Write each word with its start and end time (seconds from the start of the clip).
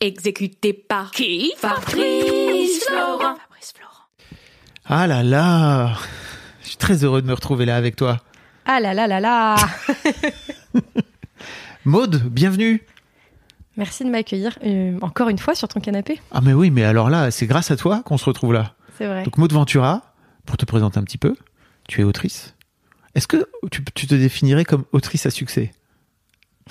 Exécuté 0.00 0.72
par 0.72 1.10
qui? 1.10 1.52
Fabrice 1.56 2.84
Florent. 2.84 3.18
Fabrice 3.34 3.72
Florent. 3.74 4.06
Ah 4.84 5.08
là 5.08 5.24
là 5.24 5.96
Je 6.62 6.68
suis 6.68 6.76
très 6.76 7.02
heureux 7.02 7.20
de 7.20 7.26
me 7.26 7.32
retrouver 7.32 7.64
là 7.66 7.74
avec 7.76 7.96
toi. 7.96 8.18
Ah 8.64 8.78
là 8.78 8.94
là 8.94 9.08
là 9.08 9.18
là 9.18 9.56
Maude, 11.84 12.22
bienvenue 12.30 12.80
Merci 13.76 14.04
de 14.04 14.10
m'accueillir 14.10 14.56
euh, 14.64 14.98
encore 15.02 15.30
une 15.30 15.38
fois 15.38 15.56
sur 15.56 15.66
ton 15.66 15.80
canapé. 15.80 16.20
Ah 16.30 16.40
mais 16.42 16.52
oui, 16.52 16.70
mais 16.70 16.84
alors 16.84 17.10
là, 17.10 17.32
c'est 17.32 17.46
grâce 17.46 17.72
à 17.72 17.76
toi 17.76 18.02
qu'on 18.04 18.18
se 18.18 18.24
retrouve 18.24 18.52
là. 18.52 18.74
C'est 18.98 19.06
vrai. 19.06 19.24
Donc 19.24 19.36
Maude 19.36 19.52
Ventura, 19.52 20.14
pour 20.46 20.56
te 20.56 20.64
présenter 20.64 20.98
un 20.98 21.04
petit 21.04 21.18
peu, 21.18 21.34
tu 21.88 22.00
es 22.02 22.04
autrice. 22.04 22.54
Est-ce 23.16 23.26
que 23.26 23.48
tu, 23.72 23.84
tu 23.94 24.06
te 24.06 24.14
définirais 24.14 24.64
comme 24.64 24.84
autrice 24.92 25.26
à 25.26 25.30
succès? 25.30 25.72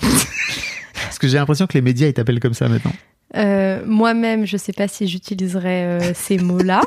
Parce 0.00 1.18
que 1.18 1.28
j'ai 1.28 1.36
l'impression 1.36 1.66
que 1.66 1.74
les 1.74 1.82
médias 1.82 2.08
ils 2.08 2.14
t'appellent 2.14 2.40
comme 2.40 2.54
ça 2.54 2.68
maintenant. 2.68 2.92
Euh, 3.36 3.82
Moi-même, 3.86 4.46
je 4.46 4.56
sais 4.56 4.72
pas 4.72 4.88
si 4.88 5.06
j'utiliserais 5.08 5.84
euh, 5.84 6.12
ces 6.14 6.38
mots-là 6.38 6.80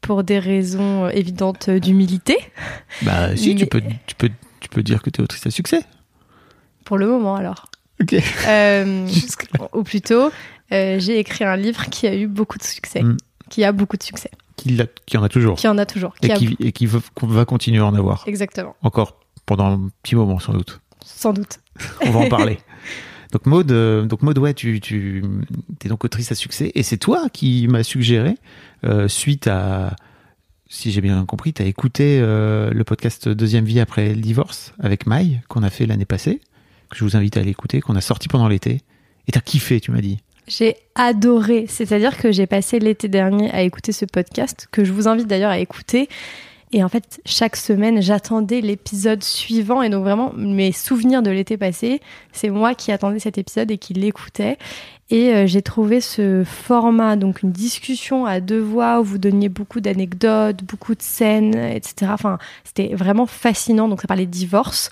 pour 0.00 0.24
des 0.24 0.38
raisons 0.38 1.04
euh, 1.06 1.10
évidentes 1.10 1.70
d'humilité. 1.70 2.36
Bah 3.02 3.36
si, 3.36 3.54
tu 3.54 3.66
peux, 3.66 3.82
tu 4.06 4.14
peux, 4.16 4.30
tu 4.60 4.68
peux 4.68 4.82
dire 4.82 5.02
que 5.02 5.10
tu 5.10 5.20
es 5.20 5.24
autrice 5.24 5.46
à 5.46 5.50
succès. 5.50 5.82
Pour 6.84 6.98
le 6.98 7.06
moment, 7.06 7.36
alors. 7.36 7.66
Ok. 8.02 8.14
Euh, 8.48 9.08
ou 9.72 9.82
plutôt, 9.82 10.30
euh, 10.72 10.98
j'ai 10.98 11.18
écrit 11.18 11.44
un 11.44 11.56
livre 11.56 11.88
qui 11.90 12.06
a 12.06 12.14
eu 12.14 12.26
beaucoup 12.26 12.58
de 12.58 12.64
succès. 12.64 13.02
Mm. 13.02 13.16
Qui 13.50 13.64
a 13.64 13.72
beaucoup 13.72 13.96
de 13.96 14.02
succès. 14.02 14.30
Qui, 14.56 14.78
en 15.16 15.22
a 15.22 15.28
toujours. 15.28 15.56
Qui 15.56 15.68
en 15.68 15.78
a 15.78 15.86
toujours. 15.86 16.14
et 16.22 16.26
Qui 16.28 16.32
a- 16.32 16.36
qui, 16.36 16.56
et 16.60 16.72
qui 16.72 16.86
va, 16.86 16.98
qu'on 17.14 17.26
va 17.26 17.44
continuer 17.44 17.78
à 17.80 17.86
en 17.86 17.94
avoir. 17.94 18.24
Exactement. 18.26 18.74
Encore 18.82 19.20
pendant 19.46 19.66
un 19.66 19.90
petit 20.02 20.16
moment 20.16 20.38
sans 20.38 20.52
doute. 20.52 20.80
Sans 21.04 21.32
doute. 21.32 21.60
On 22.06 22.10
va 22.10 22.20
en 22.20 22.28
parler. 22.28 22.58
Donc 23.32 23.46
Maud, 23.46 23.70
euh, 23.72 24.04
donc 24.04 24.22
ouais, 24.22 24.54
tu, 24.54 24.80
tu 24.80 25.22
es 25.84 25.88
donc 25.88 26.04
autrice 26.04 26.30
à 26.32 26.34
succès 26.34 26.72
et 26.74 26.82
c'est 26.82 26.96
toi 26.96 27.28
qui 27.32 27.66
m'as 27.68 27.82
suggéré 27.82 28.36
euh, 28.84 29.08
suite 29.08 29.46
à, 29.46 29.96
si 30.68 30.90
j'ai 30.92 31.00
bien 31.00 31.24
compris, 31.24 31.52
tu 31.52 31.62
as 31.62 31.66
écouté 31.66 32.18
euh, 32.20 32.70
le 32.70 32.84
podcast 32.84 33.28
Deuxième 33.28 33.64
vie 33.64 33.80
après 33.80 34.14
le 34.14 34.20
divorce 34.20 34.72
avec 34.78 35.06
Maï 35.06 35.40
qu'on 35.48 35.62
a 35.62 35.70
fait 35.70 35.86
l'année 35.86 36.04
passée, 36.04 36.40
que 36.90 36.96
je 36.96 37.04
vous 37.04 37.16
invite 37.16 37.36
à 37.36 37.40
aller 37.40 37.50
écouter, 37.50 37.80
qu'on 37.80 37.96
a 37.96 38.00
sorti 38.00 38.28
pendant 38.28 38.48
l'été 38.48 38.82
et 39.26 39.32
t'as 39.32 39.40
kiffé, 39.40 39.80
tu 39.80 39.90
m'as 39.90 40.00
dit. 40.00 40.18
J'ai 40.46 40.76
adoré. 40.94 41.66
C'est-à-dire 41.68 42.18
que 42.18 42.30
j'ai 42.30 42.46
passé 42.46 42.78
l'été 42.78 43.08
dernier 43.08 43.50
à 43.50 43.62
écouter 43.62 43.92
ce 43.92 44.04
podcast, 44.04 44.68
que 44.70 44.84
je 44.84 44.92
vous 44.92 45.08
invite 45.08 45.26
d'ailleurs 45.26 45.50
à 45.50 45.58
écouter. 45.58 46.08
Et 46.74 46.82
en 46.82 46.88
fait, 46.88 47.20
chaque 47.24 47.54
semaine, 47.54 48.02
j'attendais 48.02 48.60
l'épisode 48.60 49.22
suivant. 49.22 49.80
Et 49.80 49.90
donc 49.90 50.02
vraiment, 50.02 50.32
mes 50.36 50.72
souvenirs 50.72 51.22
de 51.22 51.30
l'été 51.30 51.56
passé, 51.56 52.00
c'est 52.32 52.50
moi 52.50 52.74
qui 52.74 52.90
attendais 52.90 53.20
cet 53.20 53.38
épisode 53.38 53.70
et 53.70 53.78
qui 53.78 53.94
l'écoutais. 53.94 54.58
Et 55.08 55.32
euh, 55.32 55.46
j'ai 55.46 55.62
trouvé 55.62 56.00
ce 56.00 56.42
format, 56.44 57.14
donc 57.14 57.42
une 57.42 57.52
discussion 57.52 58.26
à 58.26 58.40
deux 58.40 58.58
voix 58.58 58.98
où 58.98 59.04
vous 59.04 59.18
donniez 59.18 59.48
beaucoup 59.48 59.80
d'anecdotes, 59.80 60.64
beaucoup 60.64 60.96
de 60.96 61.02
scènes, 61.02 61.54
etc. 61.54 62.10
Enfin, 62.12 62.38
c'était 62.64 62.92
vraiment 62.96 63.26
fascinant. 63.26 63.86
Donc 63.86 64.00
ça 64.00 64.08
parlait 64.08 64.26
de 64.26 64.32
divorce 64.32 64.90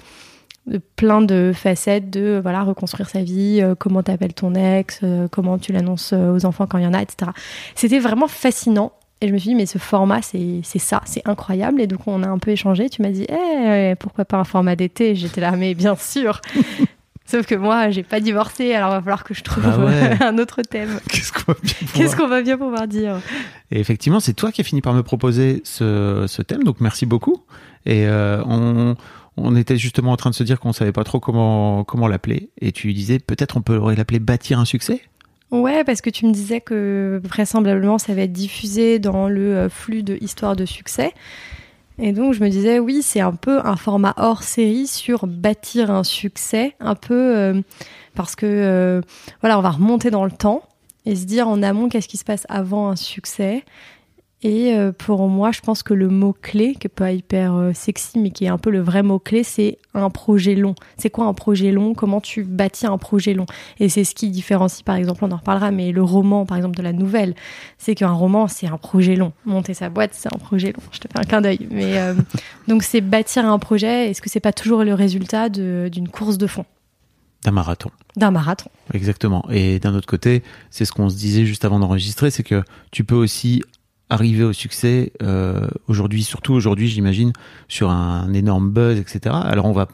de 0.69 0.79
plein 0.79 1.21
de 1.21 1.51
facettes 1.53 2.11
de 2.11 2.39
voilà 2.41 2.63
reconstruire 2.63 3.09
sa 3.09 3.25
vie, 3.25 3.59
euh, 3.61 3.75
comment 3.75 4.05
t'appelles 4.05 4.35
ton 4.35 4.55
ex, 4.55 5.01
euh, 5.03 5.27
comment 5.27 5.59
tu 5.59 5.73
l'annonces 5.73 6.13
aux 6.13 6.45
enfants 6.45 6.69
quand 6.69 6.79
il 6.79 6.85
y 6.85 6.87
en 6.87 6.95
a, 6.95 7.03
etc. 7.03 7.33
C'était 7.75 7.99
vraiment 7.99 8.29
fascinant. 8.29 8.93
Et 9.23 9.29
je 9.29 9.33
me 9.33 9.39
suis 9.39 9.51
dit, 9.51 9.55
mais 9.55 9.67
ce 9.67 9.79
format, 9.79 10.21
c'est 10.21 10.63
ça, 10.79 11.01
c'est 11.05 11.23
incroyable. 11.29 11.81
Et 11.81 11.87
donc, 11.87 12.01
on 12.09 12.25
a 12.25 12.29
un 12.29 12.39
peu 12.39 12.51
échangé. 12.51 12.91
Tu 12.91 13.03
m'as 13.03 13.11
dit, 13.11 13.25
Eh, 13.29 13.95
pourquoi 14.01 14.25
pas 14.25 14.37
un 14.37 14.45
format 14.45 14.75
d'été? 14.75 15.15
J'étais 15.15 15.41
là, 15.41 15.53
mais 15.53 15.75
bien 15.75 15.95
sûr. 15.95 16.41
Sauf 17.25 17.47
que 17.47 17.55
moi, 17.55 17.91
j'ai 17.91 18.03
pas 18.03 18.19
divorcé, 18.19 18.75
alors 18.75 18.91
il 18.91 18.95
va 18.95 19.01
falloir 19.01 19.23
que 19.23 19.33
je 19.33 19.43
trouve 19.45 19.65
Ah 19.65 19.79
ouais. 19.79 20.19
un 20.23 20.39
autre 20.39 20.61
thème. 20.63 20.99
Qu'est-ce 21.09 21.33
qu'on 21.33 21.53
va 21.53 21.59
bien 21.63 21.73
Qu'est-ce 21.95 22.17
qu'on 22.17 22.27
va 22.27 22.43
bien 22.43 22.59
pouvoir 22.59 22.89
dire? 22.89 23.21
Et 23.71 23.79
effectivement, 23.79 24.19
c'est 24.19 24.35
toi 24.35 24.51
qui 24.51 24.61
as 24.61 24.65
fini 24.65 24.83
par 24.83 24.93
me 24.93 25.05
proposer 25.05 25.63
ce, 25.65 26.25
ce 26.27 26.43
thème, 26.43 26.65
donc 26.65 26.81
merci 26.81 27.07
beaucoup. 27.07 27.45
Et 27.87 28.07
euh, 28.07 28.43
on, 28.45 28.97
on 29.37 29.57
était 29.57 29.77
justement 29.79 30.11
en 30.11 30.17
train 30.17 30.31
de 30.31 30.35
se 30.35 30.43
dire 30.43 30.59
qu'on 30.61 30.73
savait 30.73 30.93
pas 30.93 31.05
trop 31.05 31.21
comment 31.21 31.85
comment 31.85 32.09
l'appeler, 32.09 32.51
et 32.61 32.73
tu 32.73 32.93
disais 32.93 33.19
peut-être 33.19 33.57
on 33.57 33.63
pourrait 33.63 33.97
l'appeler 33.97 34.19
bâtir 34.19 34.59
un 34.59 34.65
succès? 34.65 35.01
Ouais, 35.53 35.85
parce 35.85 36.01
que 36.01 36.09
tu 36.09 36.27
me 36.27 36.33
disais 36.33 36.63
que 36.63 37.21
vraisemblablement 37.23 37.99
ça 37.99 38.15
va 38.15 38.23
être 38.23 38.33
diffusé 38.33 38.99
dans 38.99 39.29
le 39.29 39.55
euh, 39.55 39.69
flux 39.69 40.03
de 40.03 40.17
Histoire 40.23 40.57
de 40.57 40.65
succès. 40.65 41.13
Et 41.99 42.13
donc 42.13 42.33
je 42.33 42.43
me 42.43 42.49
disais, 42.49 42.79
oui, 42.79 43.03
c'est 43.03 43.21
un 43.21 43.35
peu 43.35 43.61
un 43.63 43.77
format 43.77 44.15
hors 44.17 44.43
série 44.43 44.87
sur 44.87 45.27
bâtir 45.27 45.91
un 45.91 46.05
succès, 46.05 46.75
un 46.81 46.95
peu 46.95 47.37
euh, 47.37 47.61
parce 48.15 48.35
que 48.35 48.47
euh, 48.47 49.03
voilà, 49.43 49.59
on 49.59 49.63
va 49.63 49.71
remonter 49.71 50.11
dans 50.11 50.25
le 50.25 50.31
temps 50.31 50.63
et 51.05 51.15
se 51.15 51.27
dire 51.27 51.47
en 51.49 51.63
amont 51.63 51.91
qu'est-ce 51.91 52.09
qui 52.09 52.17
se 52.17 52.25
passe 52.25 52.47
avant 52.49 52.89
un 52.89 52.97
succès. 52.97 53.63
Et 54.45 54.75
euh, 54.75 54.91
pour 54.91 55.29
moi, 55.29 55.53
je 55.53 55.61
pense 55.61 55.85
que 55.85 55.95
le 55.95 56.09
mot-clé, 56.09 56.75
qui 56.75 56.89
est 56.89 56.91
pas 56.91 57.13
hyper 57.13 57.55
euh, 57.55 57.73
sexy, 57.75 58.19
mais 58.19 58.31
qui 58.31 58.45
est 58.45 58.49
un 58.49 58.59
peu 58.59 58.71
le 58.71 58.81
vrai 58.81 59.05
mot-clé, 59.05 59.45
c'est 59.45 59.79
un 59.95 60.11
projet 60.11 60.57
long. 60.57 60.75
C'est 60.97 61.11
quoi 61.11 61.27
un 61.27 61.33
projet 61.35 61.71
long? 61.71 61.95
Comment 61.95 62.21
tu 62.21 62.43
bâtis 62.43 62.87
un 62.87 62.99
projet 62.99 63.35
long? 63.35 63.47
Et 63.79 63.89
c'est 63.89 64.03
ce 64.03 64.17
qui 64.17 64.31
différencie, 64.31 64.83
par 64.83 64.97
exemple, 64.97 65.25
on 65.25 65.31
en 65.31 65.37
reparlera, 65.37 65.71
mais 65.71 65.93
le 65.93 66.03
roman, 66.03 66.45
par 66.45 66.57
exemple, 66.57 66.77
de 66.77 66.83
la 66.83 66.93
nouvelle, 66.93 67.37
c'est 67.79 67.95
qu'un 67.95 68.11
roman, 68.11 68.49
c'est 68.49 68.67
un 68.67 68.79
projet 68.79 69.15
long. 69.15 69.33
Monter 69.45 69.75
sa 69.75 69.91
boîte, 69.91 70.11
c'est 70.15 70.35
un 70.35 70.39
projet 70.39 70.73
long. 70.73 70.83
Je 70.91 70.99
te 70.99 71.07
fais 71.07 71.21
un 71.21 71.23
clin 71.23 71.41
d'œil. 71.41 71.69
Mais 71.71 71.99
euh, 71.99 72.15
donc, 72.67 72.83
c'est 72.83 73.01
bâtir 73.01 73.47
un 73.47 73.59
projet. 73.61 74.11
Est-ce 74.11 74.21
que 74.21 74.29
c'est 74.29 74.41
pas 74.41 74.53
toujours 74.53 74.83
le 74.83 74.95
résultat 74.95 75.51
d'une 75.51 76.09
course 76.09 76.37
de 76.37 76.49
fond, 76.49 76.65
D'un 77.45 77.53
marathon. 77.53 77.91
d'un 78.17 78.33
marathon 78.33 78.71
Exactement. 78.93 79.45
Et 79.51 79.79
d'un 79.79 79.95
autre 79.95 80.09
côté, 80.09 80.43
c'est 80.71 80.85
ce 80.85 80.91
qu'on 80.91 81.09
se 81.09 81.17
disait 81.17 81.47
juste 81.47 81.65
avant 81.65 81.79
d'enregistrer, 81.79 82.33
c'est 82.33 82.43
que 82.43 82.65
tu 82.91 83.05
peux 83.05 83.15
aussi 83.15 83.63
arriver 84.13 84.45
au 84.45 84.53
succès 84.53 85.13
euh, 85.23 85.69
aujourd'hui, 85.89 86.23
surtout 86.23 86.53
aujourd'hui, 86.53 86.89
j'imagine, 86.89 87.33
sur 87.67 87.91
un 87.91 88.33
énorme 88.35 88.71
buzz, 88.71 88.99
etc. 88.99 89.35
Alors 89.43 89.65
on 89.65 89.73
va, 89.73 89.89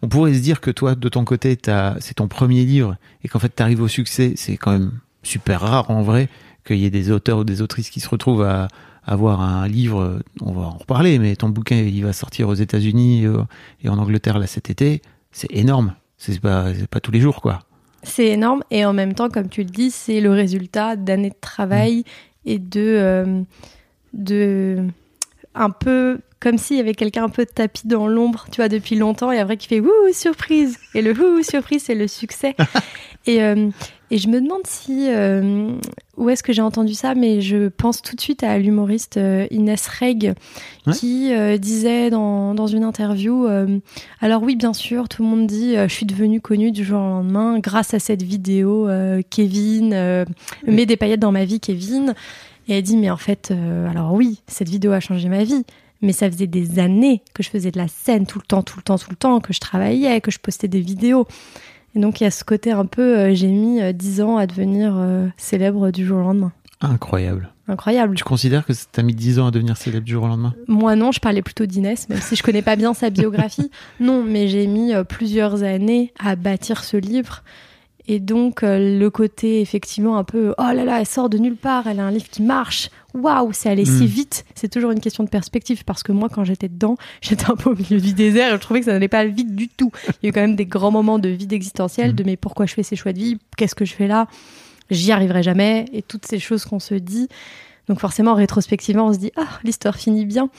on 0.00 0.08
pourrait 0.08 0.32
se 0.32 0.40
dire 0.40 0.60
que 0.60 0.70
toi, 0.70 0.94
de 0.94 1.08
ton 1.08 1.24
côté, 1.24 1.58
c'est 2.00 2.14
ton 2.14 2.28
premier 2.28 2.64
livre 2.64 2.96
et 3.22 3.28
qu'en 3.28 3.38
fait, 3.38 3.54
tu 3.54 3.62
arrives 3.62 3.82
au 3.82 3.88
succès. 3.88 4.32
C'est 4.36 4.56
quand 4.56 4.72
même 4.72 4.92
super 5.22 5.60
rare 5.60 5.90
en 5.90 6.02
vrai 6.02 6.28
qu'il 6.66 6.78
y 6.78 6.86
ait 6.86 6.90
des 6.90 7.10
auteurs 7.10 7.38
ou 7.38 7.44
des 7.44 7.60
autrices 7.60 7.90
qui 7.90 8.00
se 8.00 8.08
retrouvent 8.08 8.42
à 8.42 8.68
avoir 9.04 9.42
un 9.42 9.68
livre. 9.68 10.20
On 10.40 10.52
va 10.52 10.62
en 10.62 10.78
reparler, 10.78 11.18
mais 11.18 11.36
ton 11.36 11.50
bouquin, 11.50 11.76
il 11.76 12.02
va 12.02 12.14
sortir 12.14 12.48
aux 12.48 12.54
États-Unis 12.54 13.26
euh, 13.26 13.42
et 13.82 13.90
en 13.90 13.98
Angleterre 13.98 14.38
là 14.38 14.46
cet 14.46 14.70
été. 14.70 15.02
C'est 15.30 15.52
énorme. 15.52 15.94
C'est 16.16 16.40
pas, 16.40 16.72
pas 16.90 17.00
tous 17.00 17.12
les 17.12 17.20
jours, 17.20 17.42
quoi. 17.42 17.60
C'est 18.02 18.28
énorme 18.28 18.62
et 18.70 18.84
en 18.84 18.92
même 18.92 19.14
temps, 19.14 19.28
comme 19.28 19.48
tu 19.48 19.62
le 19.62 19.70
dis, 19.70 19.90
c'est 19.90 20.20
le 20.20 20.30
résultat 20.30 20.96
d'années 20.96 21.30
de 21.30 21.36
travail 21.40 22.04
et 22.48 22.58
de, 22.58 22.80
euh, 22.80 23.42
de 24.14 24.78
un 25.54 25.70
peu 25.70 26.18
comme 26.40 26.56
s'il 26.56 26.76
y 26.76 26.80
avait 26.80 26.94
quelqu'un 26.94 27.24
un 27.24 27.28
peu 27.28 27.44
tapis 27.44 27.86
dans 27.86 28.06
l'ombre, 28.06 28.46
tu 28.50 28.60
vois, 28.60 28.68
depuis 28.68 28.96
longtemps 28.96 29.32
et 29.32 29.38
après 29.38 29.56
qui 29.56 29.68
fait 29.68 29.80
wouh 29.80 30.12
surprise. 30.12 30.78
Et 30.94 31.02
le 31.02 31.12
wouh 31.12 31.42
surprise 31.42 31.82
c'est 31.84 31.94
le 31.94 32.08
succès. 32.08 32.56
Et 33.26 33.42
euh, 33.42 33.68
et 34.10 34.18
je 34.18 34.28
me 34.28 34.40
demande 34.40 34.66
si 34.66 35.06
euh, 35.10 35.70
où 36.16 36.30
est-ce 36.30 36.42
que 36.42 36.52
j'ai 36.52 36.62
entendu 36.62 36.94
ça, 36.94 37.14
mais 37.14 37.40
je 37.40 37.68
pense 37.68 38.00
tout 38.00 38.16
de 38.16 38.20
suite 38.20 38.42
à 38.42 38.58
l'humoriste 38.58 39.16
euh, 39.18 39.46
Inès 39.50 39.86
Reg 39.86 40.34
Ouais. 40.86 40.94
qui 40.94 41.34
euh, 41.34 41.58
disait 41.58 42.08
dans, 42.08 42.54
dans 42.54 42.66
une 42.66 42.84
interview 42.84 43.46
alors 44.20 44.42
oui, 44.42 44.56
bien 44.56 44.72
sûr, 44.72 45.08
tout 45.08 45.22
le 45.22 45.28
monde 45.28 45.46
dit 45.46 45.74
je 45.74 45.92
suis 45.92 46.06
devenue 46.06 46.40
connue 46.40 46.72
du 46.72 46.84
jour 46.84 46.98
au 46.98 47.02
lendemain 47.04 47.58
grâce 47.58 47.92
à 47.94 47.98
cette 47.98 48.22
vidéo. 48.22 48.88
Kevin 49.30 49.92
euh, 49.92 50.24
met 50.66 50.86
des 50.86 50.96
paillettes 50.96 51.20
dans 51.20 51.32
ma 51.32 51.44
vie, 51.44 51.60
Kevin. 51.60 52.14
Et 52.68 52.76
elle 52.78 52.82
dit 52.82 52.96
mais 52.96 53.10
en 53.10 53.16
fait, 53.16 53.52
alors 53.90 54.12
oui, 54.14 54.40
cette 54.46 54.68
vidéo 54.68 54.92
a 54.92 55.00
changé 55.00 55.28
ma 55.28 55.44
vie. 55.44 55.64
Mais 56.00 56.12
ça 56.12 56.30
faisait 56.30 56.46
des 56.46 56.78
années 56.78 57.22
que 57.34 57.42
je 57.42 57.50
faisais 57.50 57.72
de 57.72 57.76
la 57.78 57.88
scène 57.88 58.24
tout 58.24 58.38
le 58.38 58.44
temps, 58.46 58.62
tout 58.62 58.76
le 58.76 58.82
temps, 58.84 58.98
tout 58.98 59.10
le 59.10 59.16
temps, 59.16 59.40
que 59.40 59.52
je 59.52 59.58
travaillais, 59.58 60.20
que 60.20 60.30
je 60.30 60.38
postais 60.38 60.68
des 60.68 60.80
vidéos. 60.80 61.26
Et 61.98 62.00
donc 62.00 62.20
il 62.20 62.24
y 62.24 62.26
a 62.28 62.30
ce 62.30 62.44
côté 62.44 62.70
un 62.70 62.86
peu, 62.86 63.18
euh, 63.18 63.34
j'ai 63.34 63.48
mis 63.48 63.82
euh, 63.82 63.92
10 63.92 64.20
ans 64.20 64.36
à 64.36 64.46
devenir 64.46 64.94
euh, 64.96 65.26
célèbre 65.36 65.90
du 65.90 66.06
jour 66.06 66.18
au 66.18 66.22
lendemain. 66.22 66.52
Incroyable. 66.80 67.50
Incroyable. 67.66 68.14
Tu 68.14 68.22
considères 68.22 68.64
que 68.64 68.72
t'as 68.92 69.02
mis 69.02 69.16
10 69.16 69.40
ans 69.40 69.48
à 69.48 69.50
devenir 69.50 69.76
célèbre 69.76 70.04
du 70.04 70.12
jour 70.12 70.22
au 70.22 70.28
lendemain? 70.28 70.54
Moi 70.68 70.94
non, 70.94 71.10
je 71.10 71.18
parlais 71.18 71.42
plutôt 71.42 71.66
d'Inès, 71.66 72.08
même 72.08 72.20
si 72.20 72.36
je 72.36 72.44
connais 72.44 72.62
pas 72.62 72.76
bien 72.76 72.94
sa 72.94 73.10
biographie. 73.10 73.72
Non, 74.00 74.22
mais 74.22 74.46
j'ai 74.46 74.68
mis 74.68 74.94
euh, 74.94 75.02
plusieurs 75.02 75.64
années 75.64 76.12
à 76.20 76.36
bâtir 76.36 76.84
ce 76.84 76.96
livre. 76.96 77.42
Et 78.06 78.20
donc, 78.20 78.62
euh, 78.62 78.98
le 78.98 79.10
côté 79.10 79.60
effectivement 79.60 80.18
un 80.18 80.24
peu 80.24 80.54
oh 80.56 80.72
là 80.72 80.84
là, 80.84 81.00
elle 81.00 81.06
sort 81.06 81.28
de 81.28 81.36
nulle 81.36 81.56
part, 81.56 81.88
elle 81.88 81.98
a 81.98 82.04
un 82.04 82.12
livre 82.12 82.28
qui 82.30 82.42
marche, 82.42 82.90
waouh, 83.14 83.52
c'est 83.52 83.68
allé 83.70 83.84
si 83.84 84.04
Mm. 84.04 84.06
vite. 84.06 84.44
C'est 84.54 84.68
toujours 84.68 84.90
une 84.90 85.00
question 85.00 85.24
de 85.24 85.28
perspective 85.28 85.84
parce 85.84 86.02
que 86.02 86.12
moi, 86.12 86.28
quand 86.28 86.44
j'étais 86.44 86.68
dedans, 86.68 86.96
j'étais 87.20 87.50
un 87.50 87.56
peu 87.56 87.70
au 87.70 87.74
milieu 87.76 88.00
du 88.00 88.12
désert 88.12 88.50
et 88.50 88.56
je 88.56 88.60
trouvais 88.60 88.80
que 88.80 88.86
ça 88.86 88.92
n'allait 88.92 89.08
pas 89.08 89.24
vite 89.24 89.54
du 89.54 89.68
tout. 89.68 89.90
Il 90.08 90.12
y 90.22 90.26
a 90.26 90.28
eu 90.28 90.32
quand 90.32 90.40
même 90.40 90.56
des 90.56 90.66
grands 90.66 90.90
moments 90.90 91.18
de 91.18 91.28
vide 91.28 91.52
existentiel, 91.52 92.12
Mm. 92.12 92.14
de 92.16 92.24
mais 92.24 92.36
pourquoi 92.36 92.66
je 92.66 92.74
fais 92.74 92.82
ces 92.82 92.96
choix 92.96 93.12
de 93.12 93.18
vie, 93.18 93.38
qu'est-ce 93.56 93.74
que 93.74 93.84
je 93.84 93.94
fais 93.94 94.06
là, 94.08 94.26
j'y 94.90 95.12
arriverai 95.12 95.42
jamais, 95.42 95.86
et 95.92 96.02
toutes 96.02 96.26
ces 96.26 96.38
choses 96.38 96.64
qu'on 96.64 96.80
se 96.80 96.94
dit. 96.94 97.28
Donc, 97.88 98.00
forcément, 98.00 98.34
rétrospectivement, 98.34 99.06
on 99.06 99.12
se 99.14 99.18
dit 99.18 99.32
ah, 99.36 99.46
l'histoire 99.64 99.96
finit 99.96 100.26
bien. 100.26 100.50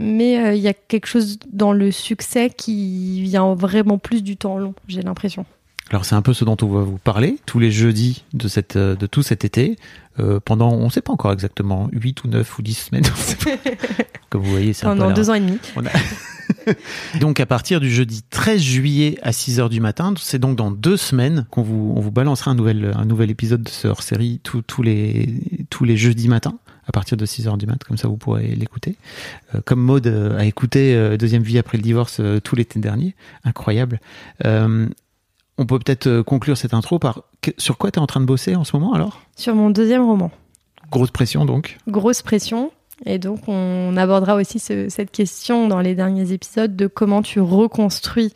Mais 0.00 0.38
euh, 0.38 0.54
il 0.54 0.62
y 0.62 0.68
a 0.68 0.72
quelque 0.74 1.06
chose 1.06 1.38
dans 1.52 1.72
le 1.72 1.90
succès 1.90 2.50
qui 2.56 3.20
vient 3.22 3.54
vraiment 3.54 3.98
plus 3.98 4.22
du 4.22 4.36
temps 4.36 4.56
long, 4.56 4.74
j'ai 4.86 5.02
l'impression. 5.02 5.44
Alors 5.90 6.04
c'est 6.04 6.14
un 6.14 6.22
peu 6.22 6.34
ce 6.34 6.44
dont 6.44 6.56
on 6.62 6.66
va 6.68 6.82
vous 6.82 6.98
parler 6.98 7.38
tous 7.46 7.58
les 7.58 7.70
jeudis 7.70 8.24
de, 8.34 8.46
cette, 8.48 8.76
euh, 8.76 8.94
de 8.94 9.06
tout 9.06 9.22
cet 9.22 9.44
été, 9.44 9.76
euh, 10.20 10.38
pendant, 10.44 10.70
on 10.72 10.84
ne 10.86 10.90
sait 10.90 11.00
pas 11.00 11.12
encore 11.12 11.32
exactement, 11.32 11.88
8 11.92 12.24
ou 12.24 12.28
9 12.28 12.58
ou 12.58 12.62
10 12.62 12.74
semaines. 12.74 13.04
Comme 14.30 14.42
vous 14.42 14.50
voyez, 14.50 14.72
c'est 14.74 14.84
un 14.86 14.90
Pendant 14.90 15.06
deux 15.14 15.30
ans 15.30 15.34
et 15.34 15.40
demi. 15.40 15.58
On 15.76 15.86
a- 15.86 15.90
donc 17.20 17.40
à 17.40 17.46
partir 17.46 17.80
du 17.80 17.90
jeudi 17.90 18.22
13 18.28 18.60
juillet 18.60 19.18
à 19.22 19.30
6h 19.30 19.68
du 19.70 19.80
matin, 19.80 20.12
c'est 20.20 20.38
donc 20.38 20.56
dans 20.56 20.70
deux 20.70 20.96
semaines 20.98 21.46
qu'on 21.50 21.62
vous, 21.62 21.94
on 21.96 22.00
vous 22.00 22.10
balancera 22.10 22.50
un 22.50 22.54
nouvel, 22.54 22.92
un 22.94 23.04
nouvel 23.06 23.30
épisode 23.30 23.62
de 23.62 23.68
ce 23.70 23.88
hors-série 23.88 24.40
tous- 24.42 24.62
tous 24.62 24.82
les, 24.82 25.28
tous 25.70 25.84
les 25.84 25.96
jeudis 25.96 26.28
matins 26.28 26.58
à 26.86 26.92
partir 26.92 27.16
de 27.18 27.26
6h 27.26 27.56
du 27.58 27.66
mat, 27.66 27.82
comme 27.84 27.98
ça 27.98 28.08
vous 28.08 28.16
pourrez 28.16 28.48
l'écouter. 28.48 28.96
Euh, 29.54 29.60
comme 29.64 29.80
Maud 29.80 30.06
euh, 30.06 30.38
a 30.38 30.44
écouté 30.46 30.94
euh, 30.94 31.16
Deuxième 31.18 31.42
vie 31.42 31.58
après 31.58 31.76
le 31.76 31.82
divorce 31.82 32.16
euh, 32.20 32.40
tout 32.40 32.56
l'été 32.56 32.80
dernier, 32.80 33.14
incroyable. 33.44 34.00
On 35.58 35.66
peut 35.66 35.78
peut-être 35.78 36.06
euh, 36.06 36.22
conclure 36.22 36.56
cette 36.56 36.72
intro 36.74 36.98
par 36.98 37.22
sur 37.58 37.76
quoi 37.78 37.90
tu 37.90 37.98
es 37.98 38.02
en 38.02 38.06
train 38.06 38.20
de 38.20 38.26
bosser 38.26 38.54
en 38.56 38.64
ce 38.64 38.76
moment 38.76 38.92
alors? 38.94 39.20
Sur 39.36 39.54
mon 39.54 39.70
deuxième 39.70 40.02
roman, 40.04 40.30
Grosse 40.90 41.10
pression 41.10 41.44
donc. 41.44 41.76
grosse 41.88 42.22
pression. 42.22 42.70
Et 43.06 43.18
donc, 43.18 43.40
on 43.46 43.96
abordera 43.96 44.34
aussi 44.34 44.58
ce- 44.58 44.88
cette 44.88 45.12
question 45.12 45.68
dans 45.68 45.80
les 45.80 45.94
derniers 45.94 46.32
épisodes 46.32 46.74
de 46.74 46.88
comment 46.88 47.22
tu 47.22 47.38
reconstruis 47.40 48.32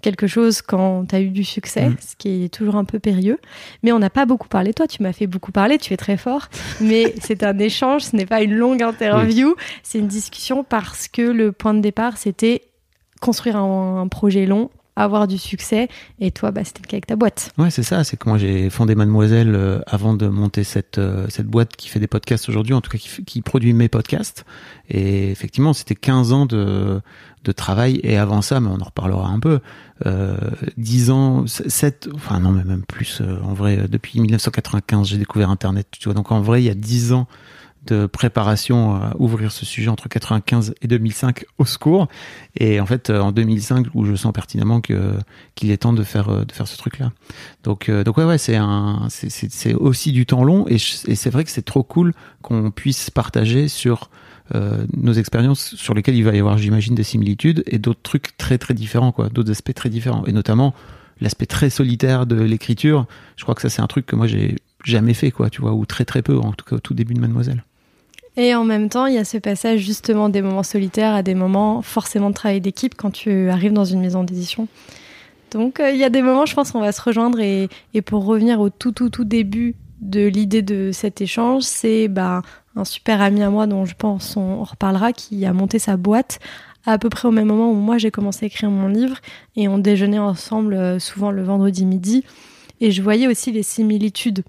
quelque 0.00 0.26
chose 0.26 0.62
quand 0.62 1.04
tu 1.06 1.14
as 1.14 1.20
eu 1.20 1.28
du 1.28 1.44
succès, 1.44 1.90
Mm. 1.90 1.96
ce 2.00 2.16
qui 2.16 2.44
est 2.44 2.48
toujours 2.48 2.76
un 2.76 2.84
peu 2.84 2.98
périlleux. 2.98 3.38
Mais 3.82 3.92
on 3.92 3.98
n'a 3.98 4.08
pas 4.08 4.24
beaucoup 4.24 4.48
parlé. 4.48 4.72
Toi, 4.72 4.86
tu 4.86 5.02
m'as 5.02 5.12
fait 5.12 5.26
beaucoup 5.26 5.52
parler, 5.52 5.76
tu 5.76 5.92
es 5.92 5.98
très 5.98 6.16
fort. 6.16 6.48
Mais 6.80 7.14
c'est 7.20 7.42
un 7.42 7.58
échange, 7.58 8.02
ce 8.04 8.16
n'est 8.16 8.24
pas 8.24 8.40
une 8.40 8.54
longue 8.54 8.82
interview. 8.82 9.54
C'est 9.82 9.98
une 9.98 10.06
discussion 10.08 10.64
parce 10.64 11.08
que 11.08 11.20
le 11.22 11.52
point 11.52 11.74
de 11.74 11.80
départ, 11.80 12.16
c'était 12.16 12.62
construire 13.20 13.56
un, 13.56 14.00
un 14.00 14.08
projet 14.08 14.46
long, 14.46 14.70
avoir 14.96 15.28
du 15.28 15.38
succès. 15.38 15.88
Et 16.20 16.30
toi, 16.30 16.50
bah, 16.50 16.62
c'était 16.64 16.80
le 16.82 16.88
cas 16.88 16.94
avec 16.96 17.06
ta 17.06 17.16
boîte. 17.16 17.52
Ouais, 17.58 17.70
c'est 17.70 17.82
ça. 17.82 18.02
C'est 18.02 18.16
que 18.16 18.28
moi 18.28 18.38
j'ai 18.38 18.70
fondé 18.70 18.94
Mademoiselle 18.94 19.54
euh, 19.54 19.80
avant 19.86 20.14
de 20.14 20.26
monter 20.26 20.64
cette 20.64 20.98
euh, 20.98 21.26
cette 21.28 21.46
boîte 21.46 21.76
qui 21.76 21.88
fait 21.88 22.00
des 22.00 22.06
podcasts 22.06 22.48
aujourd'hui, 22.48 22.74
en 22.74 22.80
tout 22.80 22.90
cas 22.90 22.98
qui, 22.98 23.24
qui 23.24 23.42
produit 23.42 23.72
mes 23.72 23.88
podcasts. 23.88 24.44
Et 24.88 25.30
effectivement, 25.30 25.72
c'était 25.72 25.94
15 25.94 26.32
ans 26.32 26.46
de 26.46 27.00
de 27.44 27.52
travail. 27.52 28.00
Et 28.02 28.16
avant 28.16 28.42
ça, 28.42 28.60
mais 28.60 28.68
on 28.68 28.80
en 28.80 28.84
reparlera 28.84 29.28
un 29.28 29.38
peu. 29.38 29.60
Euh, 30.04 30.36
10 30.76 31.10
ans, 31.10 31.44
7, 31.46 32.08
enfin 32.14 32.40
non, 32.40 32.50
mais 32.50 32.64
même 32.64 32.82
plus. 32.82 33.20
euh, 33.20 33.38
en 33.42 33.54
vrai, 33.54 33.86
depuis 33.88 34.20
1995, 34.20 35.06
j'ai 35.08 35.18
découvert 35.18 35.50
Internet. 35.50 35.86
Tu 35.92 36.04
vois, 36.04 36.14
donc 36.14 36.32
en 36.32 36.40
vrai, 36.40 36.62
il 36.62 36.66
y 36.66 36.70
a 36.70 36.74
10 36.74 37.12
ans 37.12 37.28
de 37.86 38.06
préparation 38.06 38.94
à 38.94 39.14
ouvrir 39.18 39.52
ce 39.52 39.64
sujet 39.64 39.88
entre 39.88 40.08
95 40.08 40.74
et 40.82 40.86
2005 40.86 41.44
au 41.58 41.64
secours. 41.64 42.08
Et 42.58 42.80
en 42.80 42.86
fait 42.86 43.10
euh, 43.10 43.20
en 43.20 43.32
2005 43.32 43.88
où 43.94 44.04
je 44.04 44.14
sens 44.14 44.32
pertinemment 44.32 44.80
que 44.80 45.14
qu'il 45.54 45.70
est 45.70 45.78
temps 45.78 45.92
de 45.92 46.02
faire 46.02 46.28
euh, 46.28 46.44
de 46.44 46.52
faire 46.52 46.68
ce 46.68 46.76
truc 46.76 46.98
là 46.98 47.12
donc 47.64 47.88
euh, 47.88 48.04
donc 48.04 48.16
ouais 48.16 48.38
c'est 48.38 48.56
un 48.56 49.08
c'est 49.10 49.74
aussi 49.74 50.12
du 50.12 50.26
temps 50.26 50.44
long. 50.44 50.66
Et, 50.68 50.78
c'est 50.78 51.30
vrai 51.30 51.44
que 51.44 51.50
c'est 51.50 51.64
trop 51.64 51.82
cool 51.82 52.12
qu'on 52.42 52.70
puisse 52.70 53.10
partager 53.10 53.68
sur 53.68 54.10
euh, 54.54 54.86
nos 54.96 55.12
expériences 55.12 55.74
sur 55.74 55.94
lesquelles 55.94 56.14
il 56.14 56.24
va 56.24 56.34
y 56.34 56.38
avoir 56.38 56.56
j'imagine 56.58 56.94
des 56.94 57.02
similitudes 57.02 57.64
et 57.66 57.78
d'autres 57.78 58.02
trucs 58.02 58.36
très 58.36 58.58
très 58.58 58.74
différents 58.74 59.12
quoi. 59.12 59.28
D'autres 59.28 59.50
aspects 59.50 59.74
très 59.74 59.90
différents. 59.90 60.24
Et 60.26 60.32
notamment 60.32 60.74
l'aspect 61.20 61.46
très 61.46 61.70
solitaire 61.70 62.26
de 62.26 62.40
l'écriture. 62.40 63.06
Je 63.36 63.42
crois 63.42 63.54
que 63.54 63.62
ça 63.62 63.70
c'est 63.70 63.82
un 63.82 63.86
truc 63.86 64.06
que 64.06 64.16
moi 64.16 64.26
j'ai 64.26 64.56
jamais 64.84 65.14
fait 65.14 65.30
quoi 65.30 65.50
tu 65.50 65.60
vois 65.60 65.72
ou 65.72 65.84
très 65.86 66.04
très 66.04 66.22
peu 66.22 66.38
en 66.38 66.52
tout 66.52 66.64
cas 66.64 66.76
au 66.76 66.80
tout 66.80 66.94
début 66.94 67.14
de 67.14 67.20
Mademoiselle 67.20 67.64
Et 68.36 68.54
en 68.54 68.64
même 68.64 68.88
temps, 68.88 69.06
il 69.06 69.14
y 69.14 69.18
a 69.18 69.24
ce 69.24 69.38
passage 69.38 69.80
justement 69.80 70.28
des 70.28 70.42
moments 70.42 70.62
solitaires 70.62 71.14
à 71.14 71.22
des 71.22 71.34
moments 71.34 71.80
forcément 71.82 72.30
de 72.30 72.34
travail 72.34 72.60
d'équipe 72.60 72.94
quand 72.94 73.10
tu 73.10 73.48
arrives 73.48 73.72
dans 73.72 73.84
une 73.84 74.00
maison 74.00 74.24
d'édition. 74.24 74.68
Donc 75.52 75.80
euh, 75.80 75.90
il 75.90 75.96
y 75.96 76.04
a 76.04 76.10
des 76.10 76.22
moments, 76.22 76.44
je 76.44 76.54
pense 76.54 76.72
qu'on 76.72 76.80
va 76.80 76.92
se 76.92 77.00
rejoindre 77.00 77.40
et, 77.40 77.68
et 77.94 78.02
pour 78.02 78.24
revenir 78.24 78.60
au 78.60 78.68
tout 78.68 78.92
tout 78.92 79.08
tout 79.08 79.24
début 79.24 79.74
de 80.00 80.26
l'idée 80.26 80.62
de 80.62 80.90
cet 80.92 81.20
échange, 81.22 81.62
c'est 81.62 82.08
bah, 82.08 82.42
un 82.74 82.84
super 82.84 83.22
ami 83.22 83.42
à 83.42 83.48
moi 83.48 83.66
dont 83.66 83.84
je 83.86 83.94
pense 83.94 84.36
on 84.36 84.62
reparlera 84.62 85.12
qui 85.12 85.46
a 85.46 85.52
monté 85.52 85.78
sa 85.78 85.96
boîte 85.96 86.38
à 86.84 86.98
peu 86.98 87.08
près 87.08 87.26
au 87.26 87.32
même 87.32 87.48
moment 87.48 87.70
où 87.70 87.74
moi 87.74 87.98
j'ai 87.98 88.10
commencé 88.10 88.44
à 88.44 88.46
écrire 88.46 88.70
mon 88.70 88.88
livre 88.88 89.16
et 89.56 89.68
on 89.68 89.78
déjeunait 89.78 90.18
ensemble 90.18 90.74
euh, 90.74 90.98
souvent 90.98 91.30
le 91.30 91.42
vendredi 91.42 91.86
midi 91.86 92.24
et 92.80 92.90
je 92.90 93.02
voyais 93.02 93.26
aussi 93.26 93.50
les 93.50 93.62
similitudes 93.62 94.44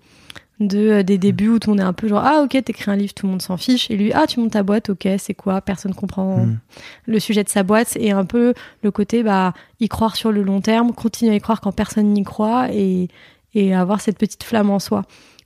de 0.59 0.89
euh, 0.89 1.03
des 1.03 1.17
débuts 1.17 1.49
où 1.49 1.59
tout 1.59 1.69
le 1.69 1.75
monde 1.75 1.81
est 1.85 1.87
un 1.87 1.93
peu 1.93 2.07
genre 2.07 2.23
ah 2.25 2.41
ok 2.43 2.51
t'écris 2.63 2.89
un 2.89 2.95
livre 2.95 3.13
tout 3.13 3.25
le 3.27 3.31
monde 3.31 3.41
s'en 3.43 3.57
fiche 3.57 3.91
et 3.91 3.95
lui 3.95 4.11
ah 4.13 4.25
tu 4.27 4.39
montes 4.39 4.53
ta 4.53 4.63
boîte 4.63 4.89
ok 4.89 5.07
c'est 5.19 5.35
quoi 5.35 5.61
personne 5.61 5.93
comprend 5.93 6.37
Mm. 6.45 6.57
le 7.05 7.19
sujet 7.19 7.43
de 7.43 7.49
sa 7.49 7.61
boîte 7.63 7.95
et 7.99 8.11
un 8.11 8.25
peu 8.25 8.53
le 8.81 8.91
côté 8.91 9.21
bah 9.23 9.53
y 9.79 9.87
croire 9.87 10.15
sur 10.15 10.31
le 10.31 10.41
long 10.41 10.59
terme 10.61 10.93
continuer 10.93 11.31
à 11.33 11.35
y 11.35 11.39
croire 11.39 11.61
quand 11.61 11.71
personne 11.71 12.07
n'y 12.13 12.23
croit 12.23 12.69
et 12.71 13.07
et 13.53 13.73
avoir 13.75 14.01
cette 14.01 14.17
petite 14.17 14.43
flamme 14.43 14.69
en 14.69 14.79
soi. 14.79 15.03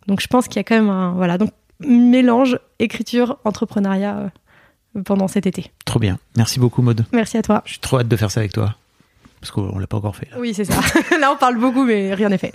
Donc 0.07 0.21
je 0.21 0.27
pense 0.27 0.47
qu'il 0.47 0.55
y 0.57 0.59
a 0.59 0.63
quand 0.63 0.75
même 0.75 0.89
un 0.89 1.11
voilà 1.13 1.37
donc 1.37 1.51
mélange 1.79 2.57
écriture 2.79 3.37
entrepreneuriat 3.45 4.31
euh, 4.97 5.01
pendant 5.03 5.27
cet 5.27 5.45
été. 5.45 5.71
Trop 5.85 5.99
bien. 5.99 6.19
Merci 6.37 6.59
beaucoup 6.59 6.81
Maud 6.81 7.05
merci 7.11 7.37
à 7.37 7.41
toi. 7.41 7.61
J'ai 7.65 7.79
trop 7.79 7.99
hâte 7.99 8.07
de 8.07 8.15
faire 8.15 8.31
ça 8.31 8.39
avec 8.39 8.53
toi. 8.53 8.75
Parce 9.39 9.51
qu'on 9.51 9.77
l'a 9.79 9.87
pas 9.87 9.97
encore 9.97 10.15
fait 10.15 10.29
là. 10.31 10.37
oui 10.39 10.53
c'est 10.53 10.65
ça. 10.65 10.79
Là 11.19 11.31
on 11.33 11.37
parle 11.37 11.57
beaucoup 11.57 11.83
mais 11.83 12.13
rien 12.13 12.29
n'est 12.29 12.37
fait 12.37 12.53